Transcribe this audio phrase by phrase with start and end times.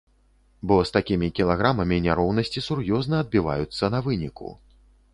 [0.71, 4.47] Бо з такімі кілаграмамі няроўнасці сур'ёзна адбіваюцца на выніку.